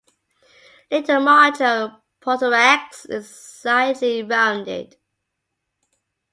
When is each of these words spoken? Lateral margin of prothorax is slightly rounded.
Lateral 0.89 1.21
margin 1.23 1.63
of 1.67 1.91
prothorax 2.23 3.07
is 3.07 3.29
slightly 3.29 4.23
rounded. 4.23 4.95